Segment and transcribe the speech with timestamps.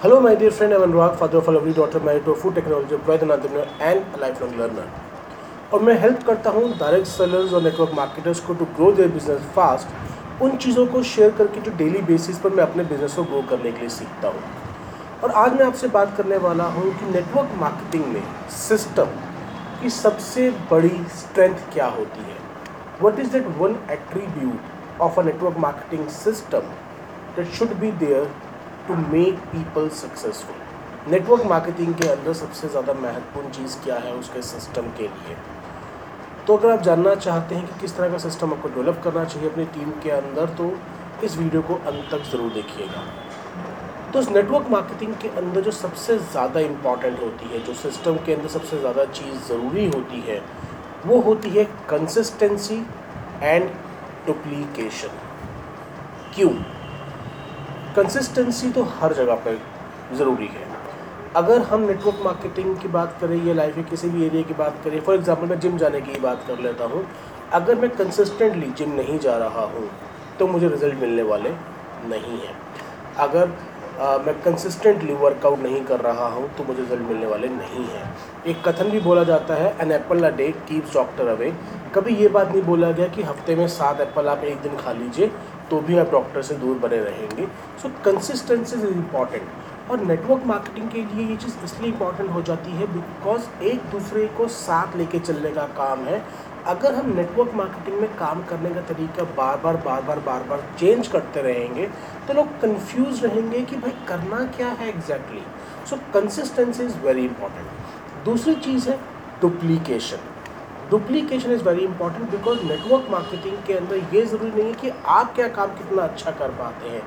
[0.00, 0.72] Hello, my dear friend.
[0.72, 2.36] I'm Anurag, father of a lovely daughter, married to a
[3.80, 4.84] and a lifelong learner.
[5.72, 9.40] और मैं help करता हूँ direct sellers और network marketers को to grow their business
[9.56, 13.42] fast उन चीज़ों को share करके जो डेली बेसिस पर मैं अपने बिज़नेस को ग्रो
[13.50, 14.42] करने के लिए सीखता हूँ
[15.22, 18.22] और आज मैं आपसे बात करने वाला हूँ कि नेटवर्क मार्केटिंग में
[18.58, 19.20] सिस्टम
[19.82, 22.38] की सबसे बड़ी स्ट्रेंथ क्या होती है
[23.02, 26.74] what is that one attribute of a network marketing system
[27.36, 28.30] that should be there
[28.88, 34.42] to make people successful network marketing के अंदर सबसे ज़्यादा महत्वपूर्ण चीज़ क्या है उसके
[34.44, 35.36] सिस्टम के लिए?
[36.46, 39.48] तो अगर आप जानना चाहते हैं कि किस तरह का सिस्टम आपको डेवलप करना चाहिए
[39.50, 40.70] अपनी टीम के अंदर तो
[41.24, 43.02] इस वीडियो को अंत तक ज़रूर देखिएगा।
[44.12, 48.34] तो उस नेटवर्क मार्केटिंग के अंदर जो सबसे ज़्यादा इंपॉर्टेंट होती है, जो सिस्टम के
[48.34, 50.40] अंदर सबसे ज़्यादा चीज़ ज़रूरी होती है,
[51.06, 52.84] वो होती है कंसिस्टेंसी
[53.42, 53.68] एंड
[54.26, 55.20] डुप्लीकेशन
[56.34, 56.52] क्यों?
[57.96, 59.58] कंसिस्टेंसी तो हर जगह पर
[60.16, 60.66] ज़रूरी है।
[61.36, 64.80] अगर हम नेटवर्क मार्केटिंग की बात करें या लाइफ के किसी भी एरिया की बात
[64.84, 67.04] करें फॉर एग्जांपल मैं जिम जाने की बात कर लेता हूँ।
[67.52, 69.88] अगर मैं कंसिस्टेंटली जिम नहीं जा रहा हूँ
[70.38, 71.50] तो मुझे रिज़ल्ट मिलने वाले
[72.08, 72.56] नहीं हैं।
[73.18, 73.52] अगर
[73.98, 78.04] आ, मैं कंसिस्टेंटली वर्कआउट नहीं कर रहा हूँ तो मुझे रिज़ल्ट मिलने वाले नहीं हैं।
[78.46, 81.52] एक कथन भी बोला जाता है an apple a day keeps doctor away
[81.94, 84.92] कभी ये बात नहीं बोला गया कि हफ़्ते में सात एप्पल आप एक दिन खा
[84.92, 85.30] लीजिए
[85.70, 87.46] तो भी आप डॉक्टर से दूर बने रहेंगे।
[87.82, 89.48] सो कंसिस्टेंसी इज़ इंपॉर्टेंट
[89.90, 94.26] और नेटवर्क मार्केटिंग के लिए ये चीज़ इसलिए इंपॉर्टेंट हो जाती है बिकॉज़ एक दूसरे
[94.36, 96.22] को साथ लेके चलने का काम है।
[96.66, 100.64] अगर हम नेटवर्क मार्केटिंग में काम करने का तरीका बार बार बार बार बार बार
[100.78, 101.86] चेंज करते रहेंगे
[102.28, 105.42] तो लोग कंफ्यूज रहेंगे कि भाई करना क्या है exactly
[105.90, 108.98] so consistency is very important दूसरी चीज़ है
[109.40, 110.28] duplication
[110.90, 115.34] duplication is very important because network marketing के अंदर ये ज़रूरी नहीं है कि आप
[115.34, 117.02] क्या काम कितना अच्छा कर पाते हैं।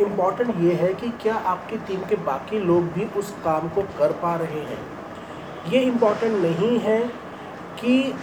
[0.00, 4.12] इंपॉर्टेंट ये है कि क्या आपकी टीम के बाकी लोग भी उस काम को कर
[4.12, 4.78] पा रहे हैं?
[5.68, 7.00] ये इंपॉर्टेंट नहीं है
[7.80, 8.14] कि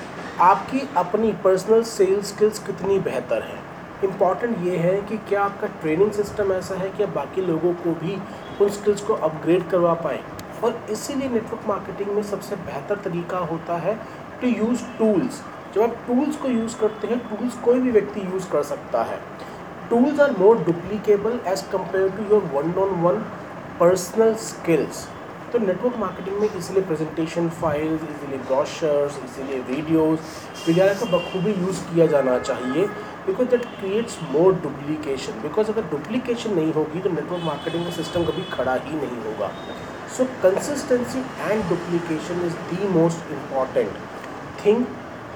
[0.42, 3.62] आपकी अपनी पर्सनल सेल्स स्किल्स कितनी बेहतर है।
[4.04, 7.92] इंपॉर्टेंट ये है कि क्या आपका ट्रेनिंग सिस्टम ऐसा है कि आप बाकी लोगों को
[7.96, 8.18] भी
[8.62, 10.20] उन स्किल्स को अपग्रेड करवा पाएँ?
[10.64, 13.96] और इसीलिए नेटवर्क मार्केटिंग में सबसे बेहतर तरीका होता है
[14.42, 15.42] टू यूज़ टूल्स
[15.76, 19.20] जब आप टूल्स को यूज़ करते हैं टूल्स कोई भी व्यक्ति यूज़ कर सकता है।
[19.94, 23.18] Tools are more duplicable as compare to your one on one
[23.80, 25.08] personal skills
[25.54, 30.32] तो नेटवर्क मार्केटिंग में इसीलिए प्रेजेंटेशन फाइल्स इसीलिए ब्रॉशर्स इसीलिए वीडियोस
[30.70, 32.86] वगैरह का बखूबी यूज़ किया जाना चाहिए
[33.28, 38.26] because that creates more duplication because अगर डुप्लीकेशन नहीं होगी तो नेटवर्क मार्केटिंग का सिस्टम
[38.32, 39.52] कभी खड़ा ही नहीं होगा.
[40.18, 43.92] So consistency and duplication is the most important
[44.66, 44.86] thing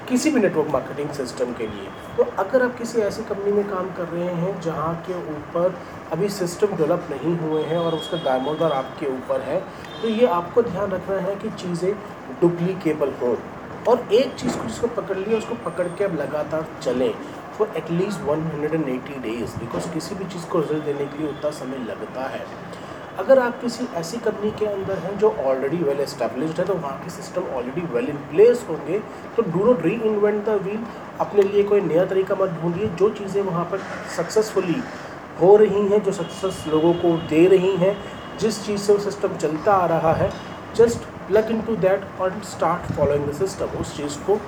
[0.08, 3.90] किसी भी नेटवर्क मार्केटिंग सिस्टम के लिए। तो अगर आप किसी ऐसी कंपनी में काम
[3.94, 5.74] कर रहे हैं जहाँ के ऊपर
[6.12, 9.60] अभी सिस्टम डेवलप नहीं हुए हैं और उसका दामोदर आपके ऊपर है
[10.02, 11.92] तो ये आपको ध्यान रखना है कि चीज़ें
[12.40, 13.34] डुप्लीकेबल हों।
[13.88, 17.12] और एक चीज़ को जिसको पकड़ लिया, उसको पकड़ के अब लगातार चलें
[17.58, 21.18] for at least one hundred and eighty days because किसी भी चीज़ को रिज़ल्ट देने के
[21.18, 22.44] लिए उतना समय लगता है।
[23.18, 26.98] अगर आप किसी ऐसी कंपनी के अंदर हैं जो ऑलरेडी वेल एस्टेब्लिश्ड है तो वहाँ
[27.04, 28.98] के system already well in place होंगे
[29.36, 30.84] तो do not reinvent the wheel
[31.20, 33.80] अपने लिए कोई नया तरीका मत ढूंढिए। जो चीज़ें वहाँ पर
[34.16, 34.76] सक्सेसफुली
[35.40, 37.96] हो रही हैं, जो सक्सेस लोगों को दे रही हैं,
[38.40, 40.30] जिस चीज़ से वो सिस्टम चलता आ रहा है
[40.76, 44.40] just plug in to that और स्टार्ट फॉलोइंग द सिस्टम उस चीज़ को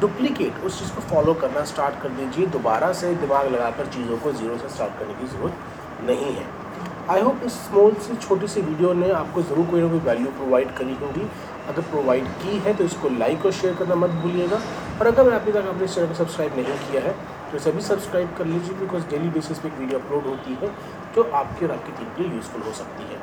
[0.00, 4.32] डुप्लीकेट उस चीज़ को फॉलो करना स्टार्ट कर दीजिए। दोबारा से दिमाग लगाकर चीज़ों को
[4.34, 6.63] ज़ीरो से स्टार्ट करने की ज़रूरत नहीं है।
[7.10, 10.30] आई होप इस स्मॉल सी छोटी सी वीडियो ने आपको ज़रूर कोई ना कोई वैल्यू
[10.32, 11.28] प्रोवाइड करी होगी।
[11.68, 14.60] अगर प्रोवाइड की है तो इसको लाइक और शेयर करना मत भूलिएगा।
[15.00, 17.12] और अगर अभी तक आपने चैनल को सब्सक्राइब नहीं किया है
[17.50, 20.74] तो इसे भी सब्सक्राइब कर लीजिए बिकॉज़ डेली बेसिस पे एक वीडियो अपलोड होती है,
[21.14, 23.18] जो आपकी और आपकी टीम के लिए यूज़फुल हो सकती है।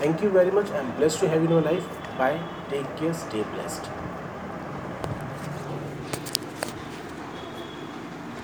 [0.00, 2.38] Thank you very much I am blessed to have in your life bye
[2.70, 3.92] take care stay blessed